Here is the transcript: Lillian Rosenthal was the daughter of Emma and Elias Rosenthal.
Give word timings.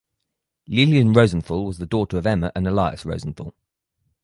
Lillian 0.67 1.13
Rosenthal 1.13 1.63
was 1.63 1.77
the 1.77 1.85
daughter 1.85 2.17
of 2.17 2.25
Emma 2.25 2.51
and 2.55 2.65
Elias 2.67 3.05
Rosenthal. 3.05 3.53